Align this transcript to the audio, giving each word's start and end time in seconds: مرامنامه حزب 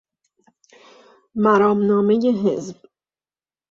مرامنامه 1.35 2.19
حزب 2.43 2.77